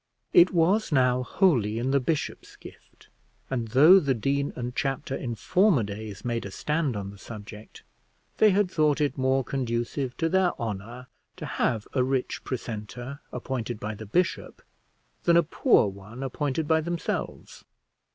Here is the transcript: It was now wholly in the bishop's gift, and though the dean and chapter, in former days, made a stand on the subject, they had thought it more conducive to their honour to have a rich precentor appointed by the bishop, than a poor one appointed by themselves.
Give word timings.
It 0.33 0.51
was 0.51 0.91
now 0.91 1.21
wholly 1.21 1.77
in 1.77 1.91
the 1.91 1.99
bishop's 1.99 2.55
gift, 2.55 3.09
and 3.51 3.67
though 3.67 3.99
the 3.99 4.15
dean 4.15 4.51
and 4.55 4.75
chapter, 4.75 5.15
in 5.15 5.35
former 5.35 5.83
days, 5.83 6.25
made 6.25 6.43
a 6.43 6.49
stand 6.49 6.95
on 6.95 7.11
the 7.11 7.19
subject, 7.19 7.83
they 8.37 8.49
had 8.49 8.71
thought 8.71 8.99
it 8.99 9.15
more 9.15 9.43
conducive 9.43 10.17
to 10.17 10.27
their 10.27 10.59
honour 10.59 11.05
to 11.35 11.45
have 11.45 11.87
a 11.93 12.03
rich 12.03 12.43
precentor 12.43 13.19
appointed 13.31 13.79
by 13.79 13.93
the 13.93 14.07
bishop, 14.07 14.63
than 15.25 15.37
a 15.37 15.43
poor 15.43 15.87
one 15.87 16.23
appointed 16.23 16.67
by 16.67 16.81
themselves. 16.81 17.63